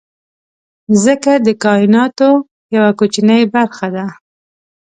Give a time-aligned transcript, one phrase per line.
[0.89, 2.29] مځکه د کایناتو
[2.75, 4.05] یوه کوچنۍ برخه ده.